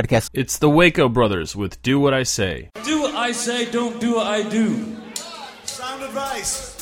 podcast. 0.00 0.30
It's 0.32 0.58
the 0.58 0.70
Waco 0.70 1.08
Brothers 1.08 1.54
with 1.54 1.80
Do 1.82 2.00
What 2.00 2.14
I 2.14 2.22
Say. 2.22 2.70
Do 2.84 3.02
what 3.02 3.14
I 3.14 3.32
say, 3.32 3.70
don't 3.70 4.00
do 4.00 4.16
what 4.16 4.26
I 4.26 4.48
do. 4.48 4.96
Sound 5.64 6.02
advice. 6.02 6.79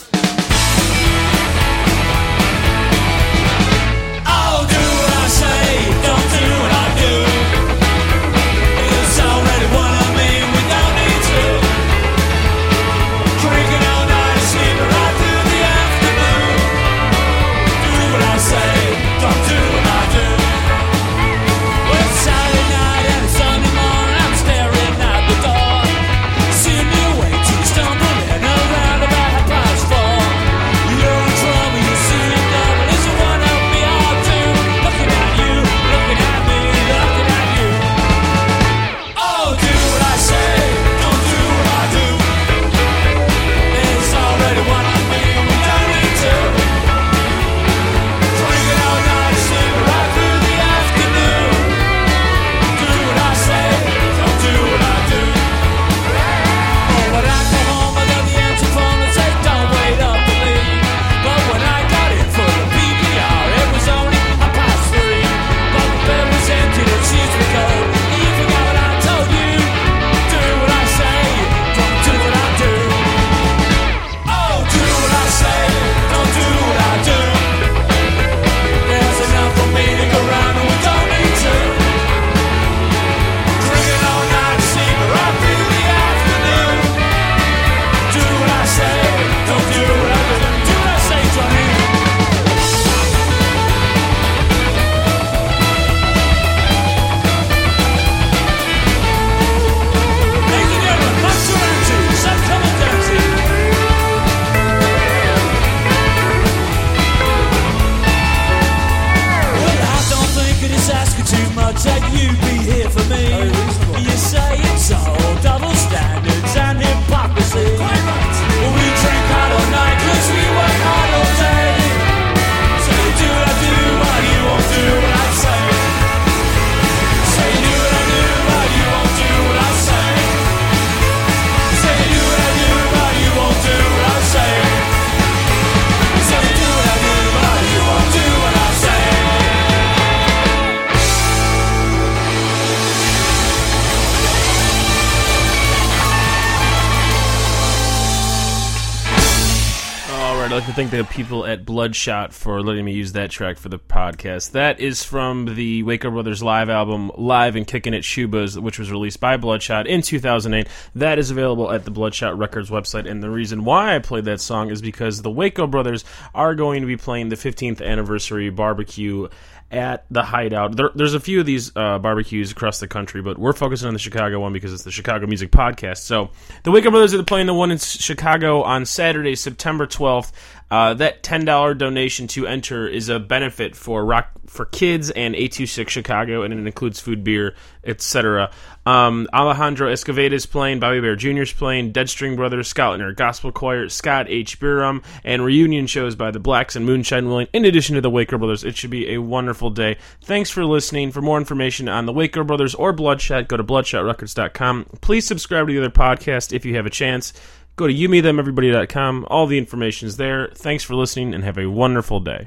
I'd 150.48 150.54
like 150.54 150.64
to 150.64 150.72
thank 150.72 150.90
the 150.90 151.04
people 151.04 151.44
at 151.44 151.66
Bloodshot 151.66 152.32
for 152.32 152.62
letting 152.62 152.82
me 152.82 152.94
use 152.94 153.12
that 153.12 153.30
track 153.30 153.58
for 153.58 153.68
the 153.68 153.78
podcast. 153.78 154.52
That 154.52 154.80
is 154.80 155.04
from 155.04 155.56
the 155.56 155.82
Waco 155.82 156.10
Brothers 156.10 156.42
live 156.42 156.70
album, 156.70 157.12
Live 157.18 157.54
and 157.54 157.66
Kicking 157.66 157.92
at 157.92 158.02
Schubas, 158.02 158.56
which 158.56 158.78
was 158.78 158.90
released 158.90 159.20
by 159.20 159.36
Bloodshot 159.36 159.86
in 159.86 160.00
2008. 160.00 160.66
That 160.94 161.18
is 161.18 161.30
available 161.30 161.70
at 161.70 161.84
the 161.84 161.90
Bloodshot 161.90 162.38
Records 162.38 162.70
website. 162.70 163.06
And 163.06 163.22
the 163.22 163.28
reason 163.28 163.66
why 163.66 163.94
I 163.94 163.98
played 163.98 164.24
that 164.24 164.40
song 164.40 164.70
is 164.70 164.80
because 164.80 165.20
the 165.20 165.30
Waco 165.30 165.66
Brothers 165.66 166.06
are 166.34 166.54
going 166.54 166.80
to 166.80 166.86
be 166.86 166.96
playing 166.96 167.28
the 167.28 167.36
15th 167.36 167.84
anniversary 167.84 168.48
barbecue 168.48 169.28
at 169.70 170.06
the 170.10 170.22
Hideout. 170.22 170.76
There, 170.76 170.90
there's 170.94 171.14
a 171.14 171.20
few 171.20 171.40
of 171.40 171.46
these 171.46 171.70
uh, 171.76 171.98
barbecues 171.98 172.50
across 172.50 172.80
the 172.80 172.88
country, 172.88 173.20
but 173.20 173.38
we're 173.38 173.52
focusing 173.52 173.88
on 173.88 173.92
the 173.92 174.00
Chicago 174.00 174.40
one 174.40 174.52
because 174.52 174.72
it's 174.72 174.84
the 174.84 174.90
Chicago 174.90 175.26
Music 175.26 175.50
Podcast. 175.50 175.98
So 175.98 176.30
the 176.62 176.70
Waco 176.70 176.90
Brothers 176.90 177.14
are 177.14 177.22
playing 177.22 177.46
the 177.46 177.54
one 177.54 177.70
in 177.70 177.78
Chicago 177.78 178.62
on 178.62 178.86
Saturday, 178.86 179.34
September 179.34 179.86
12th. 179.86 180.32
Uh, 180.70 180.94
that 180.94 181.22
ten 181.22 181.44
dollar 181.44 181.74
donation 181.74 182.26
to 182.28 182.46
enter 182.46 182.86
is 182.86 183.08
a 183.08 183.18
benefit 183.18 183.74
for 183.74 184.04
Rock 184.04 184.30
for 184.48 184.64
Kids 184.64 185.10
and 185.10 185.34
826 185.34 185.92
Chicago, 185.92 186.42
and 186.42 186.52
it 186.52 186.66
includes 186.66 187.00
food, 187.00 187.22
beer, 187.22 187.54
etc. 187.84 188.50
Um, 188.86 189.28
Alejandro 189.32 189.92
Escovedo 189.92 190.32
is 190.32 190.46
playing, 190.46 190.80
Bobby 190.80 191.00
Bare 191.00 191.16
Jr. 191.16 191.42
is 191.42 191.52
playing, 191.52 191.92
Deadstring 191.92 192.36
Brothers, 192.36 192.68
Scotland 192.68 193.02
Yard 193.02 193.16
Gospel 193.16 193.52
Choir, 193.52 193.88
Scott 193.88 194.26
H. 194.28 194.58
Biram, 194.58 195.04
and 195.24 195.44
reunion 195.44 195.86
shows 195.86 196.14
by 196.14 196.30
the 196.30 196.40
Blacks 196.40 196.76
and 196.76 196.86
Moonshine 196.86 197.28
Willy, 197.28 197.48
in 197.52 197.64
addition 197.64 197.94
to 197.96 198.00
the 198.00 198.10
Waco 198.10 198.38
Brothers. 198.38 198.64
It 198.64 198.76
should 198.76 198.90
be 198.90 199.12
a 199.12 199.18
wonderful 199.18 199.70
day. 199.70 199.98
Thanks 200.22 200.50
for 200.50 200.64
listening. 200.64 201.12
For 201.12 201.20
more 201.20 201.38
information 201.38 201.88
on 201.88 202.06
the 202.06 202.12
Waco 202.12 202.44
Brothers 202.44 202.74
or 202.74 202.92
Bloodshot, 202.92 203.48
go 203.48 203.56
to 203.56 203.64
bloodshotrecords.com. 203.64 204.86
Please 205.00 205.26
subscribe 205.26 205.66
to 205.66 205.72
the 205.72 205.78
other 205.78 205.90
podcast 205.90 206.52
if 206.52 206.64
you 206.64 206.76
have 206.76 206.86
a 206.86 206.90
chance. 206.90 207.32
Go 207.78 207.86
to 207.86 207.94
youmethemeverybody.com. 207.94 209.26
All 209.30 209.46
the 209.46 209.56
information 209.56 210.08
is 210.08 210.16
there. 210.16 210.48
Thanks 210.52 210.82
for 210.82 210.96
listening 210.96 211.32
and 211.32 211.44
have 211.44 211.58
a 211.58 211.66
wonderful 211.66 212.18
day. 212.18 212.46